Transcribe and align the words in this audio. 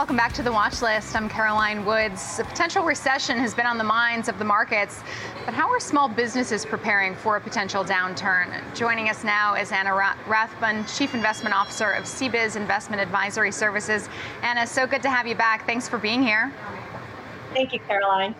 Welcome 0.00 0.16
back 0.16 0.32
to 0.32 0.42
the 0.42 0.50
watch 0.50 0.80
list. 0.80 1.14
I'm 1.14 1.28
Caroline 1.28 1.84
Woods. 1.84 2.38
A 2.38 2.44
potential 2.44 2.82
recession 2.84 3.36
has 3.36 3.52
been 3.52 3.66
on 3.66 3.76
the 3.76 3.84
minds 3.84 4.30
of 4.30 4.38
the 4.38 4.46
markets, 4.46 5.02
but 5.44 5.52
how 5.52 5.68
are 5.68 5.78
small 5.78 6.08
businesses 6.08 6.64
preparing 6.64 7.14
for 7.14 7.36
a 7.36 7.40
potential 7.40 7.84
downturn? 7.84 8.48
Joining 8.74 9.10
us 9.10 9.24
now 9.24 9.56
is 9.56 9.72
Anna 9.72 9.94
Rathbun, 10.26 10.86
Chief 10.86 11.14
Investment 11.14 11.54
Officer 11.54 11.90
of 11.90 12.04
CBIZ 12.04 12.56
Investment 12.56 13.02
Advisory 13.02 13.52
Services. 13.52 14.08
Anna, 14.40 14.66
so 14.66 14.86
good 14.86 15.02
to 15.02 15.10
have 15.10 15.26
you 15.26 15.34
back. 15.34 15.66
Thanks 15.66 15.86
for 15.86 15.98
being 15.98 16.22
here. 16.22 16.50
Thank 17.52 17.74
you, 17.74 17.80
Caroline. 17.80 18.34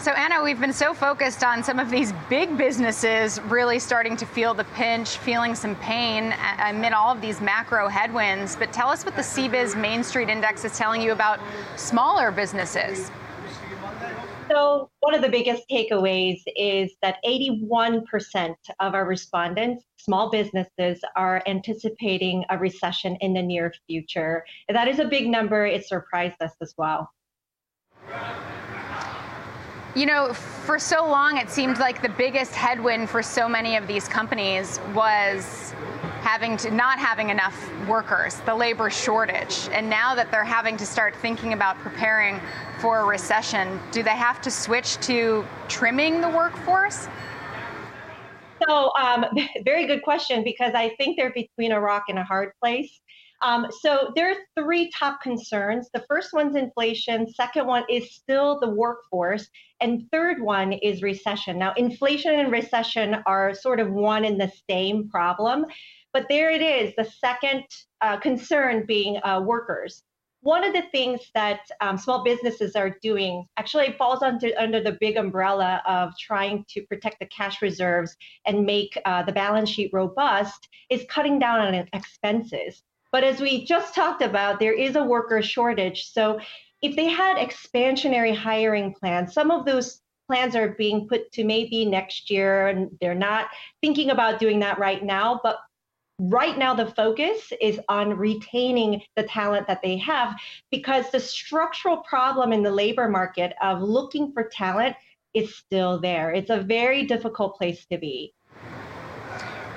So, 0.00 0.12
Anna, 0.12 0.44
we've 0.44 0.60
been 0.60 0.72
so 0.72 0.94
focused 0.94 1.42
on 1.42 1.64
some 1.64 1.80
of 1.80 1.90
these 1.90 2.12
big 2.30 2.56
businesses 2.56 3.40
really 3.42 3.80
starting 3.80 4.16
to 4.18 4.26
feel 4.26 4.54
the 4.54 4.62
pinch, 4.62 5.16
feeling 5.18 5.56
some 5.56 5.74
pain 5.74 6.30
uh, 6.30 6.68
amid 6.68 6.92
all 6.92 7.12
of 7.12 7.20
these 7.20 7.40
macro 7.40 7.88
headwinds. 7.88 8.54
But 8.54 8.72
tell 8.72 8.90
us 8.90 9.04
what 9.04 9.16
the 9.16 9.22
CBIZ 9.22 9.76
Main 9.76 10.04
Street 10.04 10.28
Index 10.28 10.64
is 10.64 10.78
telling 10.78 11.02
you 11.02 11.10
about 11.10 11.40
smaller 11.74 12.30
businesses. 12.30 13.10
So, 14.48 14.88
one 15.00 15.14
of 15.16 15.20
the 15.20 15.28
biggest 15.28 15.64
takeaways 15.68 16.42
is 16.54 16.92
that 17.02 17.16
81% 17.26 18.54
of 18.78 18.94
our 18.94 19.04
respondents, 19.04 19.84
small 19.96 20.30
businesses, 20.30 21.00
are 21.16 21.42
anticipating 21.48 22.44
a 22.50 22.56
recession 22.56 23.16
in 23.20 23.34
the 23.34 23.42
near 23.42 23.74
future. 23.88 24.44
That 24.68 24.86
is 24.86 25.00
a 25.00 25.06
big 25.06 25.28
number. 25.28 25.66
It 25.66 25.88
surprised 25.88 26.40
us 26.40 26.52
as 26.62 26.72
well. 26.78 27.10
You 29.98 30.06
know, 30.06 30.32
for 30.32 30.78
so 30.78 31.04
long, 31.04 31.38
it 31.38 31.50
seemed 31.50 31.80
like 31.80 32.02
the 32.02 32.08
biggest 32.08 32.54
headwind 32.54 33.10
for 33.10 33.20
so 33.20 33.48
many 33.48 33.74
of 33.74 33.88
these 33.88 34.06
companies 34.06 34.78
was 34.94 35.74
having 36.20 36.56
to 36.58 36.70
not 36.70 37.00
having 37.00 37.30
enough 37.30 37.68
workers, 37.88 38.36
the 38.46 38.54
labor 38.54 38.90
shortage. 38.90 39.68
And 39.72 39.90
now 39.90 40.14
that 40.14 40.30
they're 40.30 40.44
having 40.44 40.76
to 40.76 40.86
start 40.86 41.16
thinking 41.16 41.52
about 41.52 41.78
preparing 41.78 42.40
for 42.78 43.00
a 43.00 43.04
recession, 43.06 43.80
do 43.90 44.04
they 44.04 44.10
have 44.10 44.40
to 44.42 44.52
switch 44.52 44.98
to 44.98 45.44
trimming 45.66 46.20
the 46.20 46.28
workforce? 46.28 47.08
So, 48.68 48.92
um, 48.96 49.26
very 49.64 49.88
good 49.88 50.04
question 50.04 50.44
because 50.44 50.74
I 50.74 50.90
think 50.90 51.16
they're 51.16 51.32
between 51.32 51.72
a 51.72 51.80
rock 51.80 52.04
and 52.08 52.20
a 52.20 52.24
hard 52.24 52.52
place. 52.62 53.00
Um, 53.40 53.66
so 53.82 54.12
there 54.16 54.30
are 54.30 54.36
three 54.56 54.90
top 54.90 55.20
concerns. 55.22 55.88
The 55.92 56.04
first 56.08 56.32
one's 56.32 56.56
inflation. 56.56 57.32
Second 57.32 57.66
one 57.66 57.84
is 57.88 58.14
still 58.14 58.58
the 58.58 58.70
workforce. 58.70 59.48
And 59.80 60.08
third 60.10 60.42
one 60.42 60.72
is 60.72 61.02
recession. 61.02 61.58
Now, 61.58 61.72
inflation 61.76 62.38
and 62.38 62.50
recession 62.50 63.22
are 63.26 63.54
sort 63.54 63.80
of 63.80 63.90
one 63.90 64.24
and 64.24 64.40
the 64.40 64.52
same 64.68 65.08
problem. 65.08 65.66
But 66.12 66.26
there 66.28 66.50
it 66.50 66.62
is, 66.62 66.94
the 66.96 67.04
second 67.04 67.64
uh, 68.00 68.16
concern 68.18 68.84
being 68.86 69.20
uh, 69.22 69.40
workers. 69.44 70.02
One 70.40 70.64
of 70.64 70.72
the 70.72 70.84
things 70.92 71.20
that 71.34 71.60
um, 71.80 71.98
small 71.98 72.22
businesses 72.22 72.76
are 72.76 72.96
doing 73.02 73.44
actually 73.56 73.92
falls 73.98 74.22
under, 74.22 74.50
under 74.56 74.80
the 74.80 74.96
big 75.00 75.16
umbrella 75.16 75.82
of 75.86 76.12
trying 76.18 76.64
to 76.70 76.82
protect 76.86 77.18
the 77.18 77.26
cash 77.26 77.60
reserves 77.60 78.16
and 78.46 78.64
make 78.64 78.96
uh, 79.04 79.24
the 79.24 79.32
balance 79.32 79.68
sheet 79.68 79.90
robust 79.92 80.68
is 80.90 81.04
cutting 81.10 81.38
down 81.38 81.60
on 81.60 81.88
expenses. 81.92 82.82
But 83.10 83.24
as 83.24 83.40
we 83.40 83.64
just 83.64 83.94
talked 83.94 84.22
about, 84.22 84.60
there 84.60 84.72
is 84.72 84.96
a 84.96 85.02
worker 85.02 85.42
shortage. 85.42 86.12
So 86.12 86.40
if 86.82 86.94
they 86.94 87.06
had 87.06 87.36
expansionary 87.36 88.36
hiring 88.36 88.94
plans, 88.94 89.32
some 89.32 89.50
of 89.50 89.64
those 89.64 90.00
plans 90.28 90.54
are 90.54 90.68
being 90.68 91.08
put 91.08 91.32
to 91.32 91.44
maybe 91.44 91.84
next 91.84 92.30
year, 92.30 92.68
and 92.68 92.90
they're 93.00 93.14
not 93.14 93.48
thinking 93.82 94.10
about 94.10 94.38
doing 94.38 94.60
that 94.60 94.78
right 94.78 95.02
now. 95.02 95.40
But 95.42 95.56
right 96.20 96.58
now, 96.58 96.74
the 96.74 96.86
focus 96.86 97.52
is 97.60 97.80
on 97.88 98.16
retaining 98.16 99.02
the 99.16 99.22
talent 99.22 99.66
that 99.68 99.80
they 99.82 99.96
have 99.96 100.36
because 100.70 101.10
the 101.10 101.20
structural 101.20 101.98
problem 101.98 102.52
in 102.52 102.62
the 102.62 102.70
labor 102.70 103.08
market 103.08 103.54
of 103.62 103.80
looking 103.80 104.32
for 104.32 104.50
talent 104.52 104.96
is 105.34 105.56
still 105.56 105.98
there. 105.98 106.30
It's 106.32 106.50
a 106.50 106.60
very 106.60 107.04
difficult 107.06 107.56
place 107.56 107.86
to 107.86 107.98
be. 107.98 108.34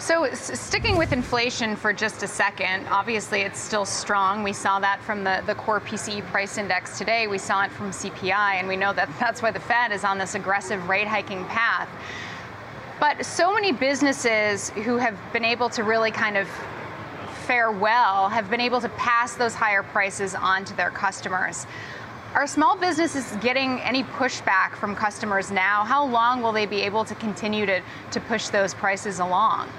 So, 0.01 0.27
sticking 0.33 0.97
with 0.97 1.13
inflation 1.13 1.75
for 1.75 1.93
just 1.93 2.23
a 2.23 2.27
second, 2.27 2.87
obviously 2.87 3.41
it's 3.41 3.59
still 3.59 3.85
strong. 3.85 4.41
We 4.41 4.51
saw 4.51 4.79
that 4.79 4.99
from 5.03 5.23
the, 5.23 5.43
the 5.45 5.53
core 5.53 5.79
PCE 5.79 6.25
price 6.25 6.57
index 6.57 6.97
today. 6.97 7.27
We 7.27 7.37
saw 7.37 7.65
it 7.65 7.71
from 7.71 7.91
CPI, 7.91 8.55
and 8.55 8.67
we 8.67 8.75
know 8.75 8.93
that 8.93 9.09
that's 9.19 9.43
why 9.43 9.51
the 9.51 9.59
Fed 9.59 9.91
is 9.91 10.03
on 10.03 10.17
this 10.17 10.33
aggressive 10.33 10.89
rate 10.89 11.05
hiking 11.05 11.45
path. 11.45 11.87
But 12.99 13.23
so 13.23 13.53
many 13.53 13.71
businesses 13.73 14.71
who 14.71 14.97
have 14.97 15.19
been 15.33 15.45
able 15.45 15.69
to 15.69 15.83
really 15.83 16.09
kind 16.09 16.35
of 16.35 16.49
fare 17.45 17.71
well 17.71 18.27
have 18.27 18.49
been 18.49 18.59
able 18.59 18.81
to 18.81 18.89
pass 18.89 19.35
those 19.35 19.53
higher 19.53 19.83
prices 19.83 20.33
on 20.33 20.65
to 20.65 20.75
their 20.75 20.89
customers. 20.89 21.67
Are 22.33 22.47
small 22.47 22.75
businesses 22.75 23.37
getting 23.39 23.79
any 23.81 24.03
pushback 24.03 24.71
from 24.71 24.95
customers 24.95 25.51
now? 25.51 25.83
How 25.83 26.03
long 26.03 26.41
will 26.41 26.53
they 26.53 26.65
be 26.65 26.81
able 26.81 27.05
to 27.05 27.13
continue 27.13 27.67
to, 27.67 27.83
to 28.09 28.19
push 28.21 28.47
those 28.47 28.73
prices 28.73 29.19
along? 29.19 29.69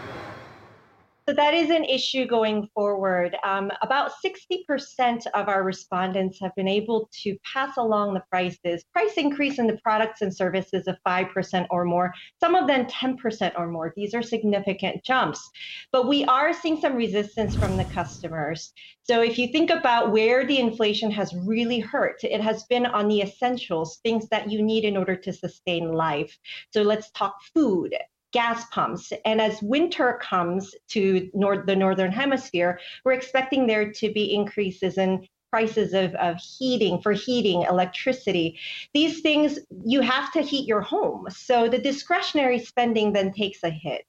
So 1.28 1.34
that 1.34 1.54
is 1.54 1.70
an 1.70 1.84
issue 1.84 2.26
going 2.26 2.68
forward. 2.74 3.36
Um, 3.44 3.70
about 3.80 4.10
60% 4.24 5.26
of 5.34 5.48
our 5.48 5.62
respondents 5.62 6.40
have 6.40 6.52
been 6.56 6.66
able 6.66 7.08
to 7.22 7.36
pass 7.44 7.76
along 7.76 8.14
the 8.14 8.24
prices, 8.28 8.82
price 8.92 9.14
increase 9.14 9.60
in 9.60 9.68
the 9.68 9.78
products 9.84 10.22
and 10.22 10.34
services 10.34 10.88
of 10.88 10.96
5% 11.06 11.66
or 11.70 11.84
more, 11.84 12.12
some 12.40 12.56
of 12.56 12.66
them 12.66 12.86
10% 12.86 13.52
or 13.56 13.68
more. 13.68 13.92
These 13.94 14.14
are 14.14 14.22
significant 14.22 15.04
jumps. 15.04 15.48
But 15.92 16.08
we 16.08 16.24
are 16.24 16.52
seeing 16.52 16.80
some 16.80 16.96
resistance 16.96 17.54
from 17.54 17.76
the 17.76 17.84
customers. 17.84 18.72
So 19.04 19.22
if 19.22 19.38
you 19.38 19.46
think 19.48 19.70
about 19.70 20.10
where 20.10 20.44
the 20.44 20.58
inflation 20.58 21.10
has 21.12 21.32
really 21.46 21.78
hurt, 21.78 22.24
it 22.24 22.40
has 22.40 22.64
been 22.64 22.86
on 22.86 23.06
the 23.06 23.20
essentials, 23.20 23.98
things 24.02 24.28
that 24.30 24.50
you 24.50 24.60
need 24.60 24.84
in 24.84 24.96
order 24.96 25.14
to 25.14 25.32
sustain 25.32 25.92
life. 25.92 26.36
So 26.70 26.82
let's 26.82 27.10
talk 27.12 27.36
food, 27.54 27.94
gas 28.32 28.64
pumps. 28.70 29.12
And 29.24 29.40
as 29.40 29.62
winter 29.62 30.18
comes 30.22 30.74
to 30.88 31.30
nor- 31.34 31.64
the 31.64 31.76
northern 31.76 32.10
hemisphere, 32.10 32.80
we're 33.04 33.12
expecting 33.12 33.66
there 33.66 33.92
to 33.92 34.12
be 34.12 34.34
increases 34.34 34.98
in 34.98 35.26
prices 35.52 35.92
of, 35.92 36.14
of 36.14 36.38
heating 36.38 36.98
for 37.02 37.12
heating, 37.12 37.62
electricity. 37.62 38.58
These 38.94 39.20
things, 39.20 39.58
you 39.84 40.00
have 40.00 40.32
to 40.32 40.40
heat 40.40 40.66
your 40.66 40.80
home. 40.80 41.26
So 41.28 41.68
the 41.68 41.78
discretionary 41.78 42.58
spending 42.58 43.12
then 43.12 43.32
takes 43.32 43.62
a 43.62 43.68
hit. 43.68 44.06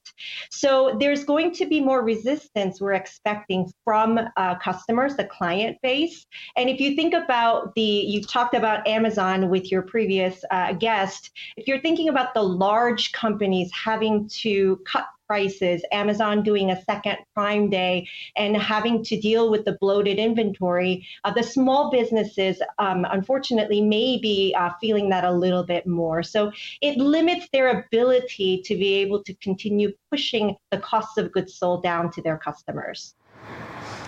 So 0.50 0.96
there's 1.02 1.26
going 1.26 1.52
to 1.56 1.66
be 1.66 1.81
more 1.81 2.02
resistance 2.02 2.80
we're 2.80 2.94
expecting 2.94 3.70
from 3.84 4.20
uh, 4.38 4.56
customers, 4.59 5.18
the 5.18 5.26
client 5.26 5.78
base. 5.84 6.26
And 6.56 6.70
if 6.70 6.80
you 6.80 6.96
think 6.96 7.14
about 7.14 7.75
the, 7.75 7.81
you 7.81 8.24
talked 8.24 8.56
about 8.56 8.88
Amazon 8.88 9.50
with 9.50 9.70
your 9.70 9.81
previous 9.81 10.46
uh, 10.50 10.72
guest, 10.72 11.31
if 11.58 11.68
you're 11.68 11.81
thinking 11.81 12.08
about 12.08 12.34
the 12.34 12.42
large 12.42 13.12
companies 13.12 13.70
having 13.74 14.30
to 14.44 14.80
cut 14.86 15.06
prices, 15.28 15.84
Amazon 15.92 16.44
doing 16.44 16.72
a 16.72 16.82
second 16.84 17.18
Prime 17.34 17.70
Day, 17.70 18.08
and 18.36 18.56
having 18.58 19.04
to 19.06 19.20
deal 19.20 19.50
with 19.50 19.66
the 19.66 19.78
bloated 19.80 20.18
inventory, 20.18 21.08
uh, 21.24 21.34
the 21.34 21.44
small 21.44 21.92
businesses, 21.92 22.62
um, 22.80 23.06
unfortunately, 23.10 23.82
may 23.82 24.18
be 24.18 24.56
uh, 24.58 24.72
feeling 24.80 25.10
that 25.10 25.24
a 25.24 25.32
little 25.32 25.64
bit 25.64 25.86
more. 25.88 26.24
So 26.24 26.52
it 26.82 26.98
limits 26.98 27.48
their 27.52 27.80
ability 27.80 28.62
to 28.66 28.76
be 28.76 28.96
able 28.96 29.24
to 29.24 29.34
continue 29.36 29.92
pushing 30.10 30.56
the 30.72 30.78
costs 30.80 31.18
of 31.18 31.32
goods 31.32 31.56
sold 31.56 31.84
down 31.84 32.12
to 32.12 32.22
their 32.22 32.38
customers. 32.38 33.16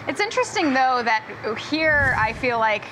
It's 0.08 0.20
interesting, 0.20 0.74
though, 0.74 1.02
that 1.04 1.24
here 1.72 2.16
I 2.18 2.34
feel 2.34 2.60
like 2.60 2.86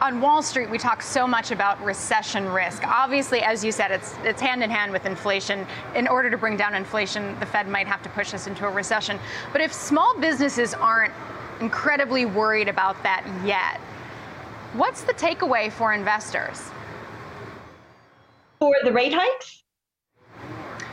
on 0.00 0.20
Wall 0.20 0.42
Street, 0.42 0.70
we 0.70 0.78
talk 0.78 1.02
so 1.02 1.26
much 1.26 1.50
about 1.50 1.82
recession 1.84 2.48
risk. 2.48 2.86
Obviously, 2.86 3.42
as 3.42 3.64
you 3.64 3.72
said, 3.72 3.90
it's 3.90 4.14
it's 4.22 4.40
hand 4.40 4.62
in 4.62 4.70
hand 4.70 4.92
with 4.92 5.06
inflation. 5.06 5.66
In 5.94 6.06
order 6.06 6.30
to 6.30 6.36
bring 6.36 6.56
down 6.56 6.74
inflation, 6.74 7.38
the 7.40 7.46
Fed 7.46 7.68
might 7.68 7.86
have 7.86 8.02
to 8.02 8.08
push 8.10 8.32
us 8.34 8.46
into 8.46 8.66
a 8.66 8.70
recession. 8.70 9.18
But 9.52 9.60
if 9.60 9.72
small 9.72 10.18
businesses 10.20 10.74
aren't 10.74 11.12
incredibly 11.60 12.26
worried 12.26 12.68
about 12.68 13.02
that 13.02 13.26
yet, 13.44 13.80
what's 14.74 15.02
the 15.02 15.14
takeaway 15.14 15.70
for 15.70 15.92
investors? 15.92 16.62
For 18.60 18.74
the 18.84 18.92
rate 18.92 19.12
hikes? 19.14 19.62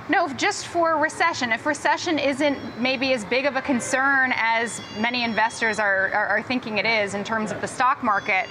No, 0.10 0.28
just 0.30 0.66
for 0.66 0.98
recession. 0.98 1.52
If 1.52 1.68
recession 1.68 2.18
isn't 2.18 2.58
maybe 2.82 3.14
as 3.14 3.24
big 3.26 3.46
of 3.46 3.56
a 3.56 3.62
concern 3.62 4.34
as 4.36 4.82
many 4.98 5.24
investors 5.24 5.78
are, 5.78 6.12
are, 6.12 6.28
are 6.30 6.42
thinking 6.42 6.80
it 6.80 6.86
is 6.88 7.14
in 7.14 7.24
terms 7.24 7.52
of 7.52 7.62
the 7.62 7.68
stock 7.68 8.04
market, 8.04 8.48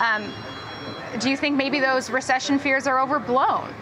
um, 0.00 0.32
do 1.18 1.30
you 1.30 1.36
think 1.36 1.56
maybe 1.56 1.78
those 1.80 2.10
recession 2.10 2.58
fears 2.58 2.86
are 2.86 3.00
overblown? 3.00 3.72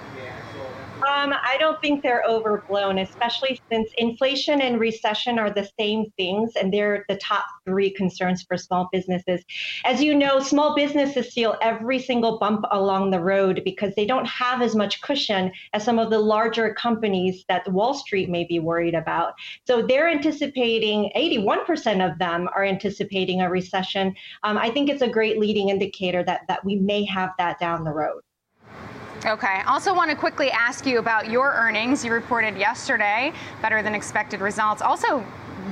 Um, 1.07 1.33
I 1.33 1.57
don't 1.61 1.81
think 1.81 2.03
they're 2.03 2.25
overblown, 2.29 2.99
especially 2.99 3.61
since 3.71 3.89
inflation 3.99 4.61
and 4.61 4.81
recession 4.81 5.39
are 5.39 5.49
the 5.49 5.69
same 5.79 6.07
things, 6.17 6.57
and 6.57 6.73
they're 6.73 7.05
the 7.09 7.17
top 7.17 7.45
three 7.65 7.91
concerns 7.91 8.43
for 8.43 8.57
small 8.57 8.89
businesses. 8.91 9.45
As 9.85 10.03
you 10.03 10.13
know, 10.13 10.41
small 10.41 10.75
businesses 10.75 11.33
feel 11.33 11.57
every 11.63 12.01
single 12.01 12.41
bump 12.41 12.65
along 12.73 13.11
the 13.11 13.21
road 13.21 13.63
because 13.65 13.95
they 13.95 14.07
don't 14.07 14.27
have 14.27 14.61
as 14.61 14.75
much 14.75 15.01
cushion 15.01 15.53
as 15.73 15.85
some 15.85 16.01
of 16.01 16.11
the 16.11 16.19
larger 16.19 16.75
companies 16.75 17.45
that 17.49 17.71
Wall 17.73 17.95
Street 17.95 18.29
may 18.29 18.45
be 18.45 18.59
worried 18.59 18.95
about. 18.95 19.35
So 19.69 19.87
they're 19.87 20.11
anticipating, 20.11 21.13
81% 21.17 22.05
of 22.05 22.19
them 22.19 22.49
are 22.57 22.65
anticipating 22.65 23.41
a 23.41 23.49
recession. 23.49 24.17
Um, 24.43 24.59
I 24.59 24.71
think 24.71 24.91
it's 24.91 25.03
a 25.03 25.09
great 25.09 25.39
leading 25.39 25.69
indicator 25.69 26.25
that, 26.25 26.41
that 26.49 26.65
we 26.65 26.75
may 26.75 27.05
have 27.05 27.31
that 27.39 27.61
down 27.61 27.85
the 27.85 27.93
road. 27.93 28.23
Okay. 29.27 29.63
Also, 29.67 29.93
want 29.93 30.11
to 30.11 30.17
quickly 30.17 30.51
ask 30.51 30.87
you 30.87 30.99
about 30.99 31.29
your 31.29 31.53
earnings. 31.53 32.05
You 32.05 32.13
reported 32.13 32.57
yesterday 32.57 33.33
better 33.61 33.83
than 33.83 33.95
expected 33.95 34.41
results. 34.41 34.81
Also, 34.81 35.25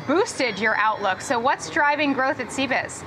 boosted 0.06 0.58
your 0.58 0.76
outlook. 0.76 1.20
So, 1.20 1.38
what's 1.38 1.70
driving 1.70 2.12
growth 2.12 2.40
at 2.40 2.48
CBIZ? 2.48 3.04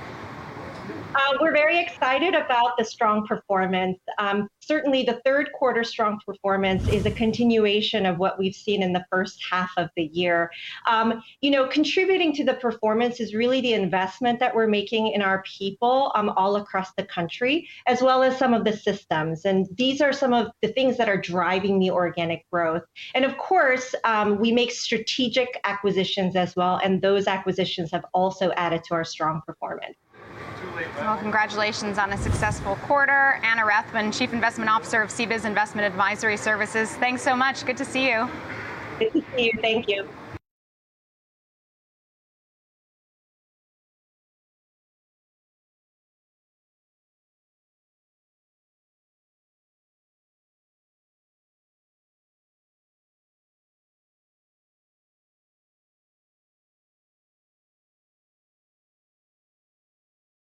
Uh, 1.16 1.38
we're 1.42 1.52
very 1.52 1.82
excited 1.82 2.36
about 2.36 2.78
the 2.78 2.86
strong 2.86 3.26
performance. 3.26 3.98
Um, 4.20 4.48
certainly, 4.60 5.02
the 5.02 5.20
third 5.26 5.50
quarter 5.54 5.84
strong 5.84 6.20
performance 6.24 6.88
is 6.88 7.08
a 7.08 7.12
continuation 7.12 8.06
of 8.06 8.20
what 8.20 8.38
we've 8.38 8.54
seen 8.54 8.84
in 8.84 8.94
the 8.94 9.04
first 9.10 9.44
half 9.50 9.72
of 9.78 9.90
the 9.96 10.04
year. 10.14 10.52
Um, 10.86 11.24
you 11.42 11.50
know, 11.50 11.66
contributing 11.66 12.32
to 12.36 12.46
the 12.46 12.54
performance 12.54 13.20
is 13.20 13.34
really 13.34 13.60
the 13.60 13.74
investment 13.74 14.40
that 14.40 14.54
we're 14.54 14.68
making 14.68 15.08
in 15.14 15.24
our 15.24 15.44
people 15.58 16.12
um, 16.14 16.30
all 16.38 16.58
across 16.58 16.94
the 16.94 17.04
country, 17.04 17.68
as 17.88 18.04
well 18.04 18.22
as 18.22 18.38
some 18.38 18.54
of 18.54 18.64
the 18.64 18.78
systems. 18.78 19.46
And 19.46 19.68
these 19.78 20.02
are 20.02 20.14
some 20.14 20.34
of 20.34 20.52
the 20.62 20.68
things 20.68 20.96
that 20.98 21.10
are 21.10 21.18
driving 21.20 21.80
the 21.80 21.90
organic 21.90 22.48
growth. 22.52 22.84
And 23.16 23.26
of 23.26 23.36
course, 23.40 23.96
um, 24.04 24.38
we 24.38 24.52
make 24.52 24.72
strategic 24.72 25.60
acquisitions 25.64 26.36
as 26.36 26.56
well, 26.56 26.80
and 26.84 27.02
those 27.02 27.26
acquisitions 27.26 27.90
have 27.92 28.06
also 28.14 28.52
added 28.52 28.84
to 28.86 28.94
our 28.94 29.04
strong 29.04 29.42
performance. 29.48 29.96
Well, 30.98 31.18
congratulations 31.18 31.98
on 31.98 32.14
a 32.14 32.18
successful 32.18 32.76
quarter. 32.84 33.40
Anna 33.44 33.66
Rathbun, 33.66 34.12
Chief 34.12 34.34
Investment 34.34 34.70
Officer 34.70 35.02
of 35.02 35.10
CBIZ 35.10 35.46
Investment 35.46 35.88
Advisory 35.88 36.38
Services. 36.38 36.92
Thanks 36.96 37.22
so 37.22 37.36
much. 37.36 37.66
Good 37.66 37.78
to 37.78 37.86
see 37.86 38.10
you. 38.10 38.30
Good 39.00 39.14
to 39.14 39.24
see 39.36 39.46
you. 39.46 39.52
Thank 39.62 39.88
you. 39.88 40.08